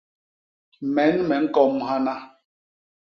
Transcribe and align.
Men 0.95 1.13
me 1.27 1.35
ñkom 1.43 1.73
hana! 1.87 2.15